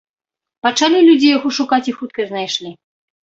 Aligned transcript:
Пачалі 0.67 1.01
людзі 1.09 1.29
яго 1.37 1.47
шукаць 1.57 1.83
і 1.91 1.95
хутка 1.99 2.27
знайшлі. 2.31 2.73